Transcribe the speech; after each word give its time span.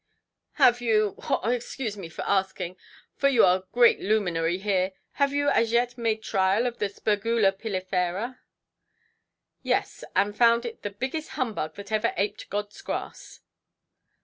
"Have 0.53 0.81
you—haw! 0.81 1.47
excuse 1.51 1.95
my 1.95 2.09
asking, 2.25 2.75
for 3.17 3.29
you 3.29 3.45
are 3.45 3.57
a 3.57 3.63
great 3.71 3.99
luminary 3.99 4.57
here; 4.57 4.93
have 5.21 5.31
you 5.31 5.47
as 5.49 5.71
yet 5.71 5.95
made 5.95 6.23
trial 6.23 6.65
of 6.65 6.79
the 6.79 6.89
Spergula 6.89 7.51
pilifera"? 7.51 8.39
"Yes; 9.61 10.03
and 10.15 10.35
found 10.35 10.65
it 10.65 10.81
the 10.81 10.89
biggest 10.89 11.29
humbug 11.37 11.75
that 11.75 11.91
ever 11.91 12.13
aped 12.17 12.49
Godʼs 12.49 12.83
grass". 12.83 13.41